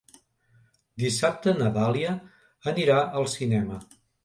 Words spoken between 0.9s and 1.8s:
Dissabte na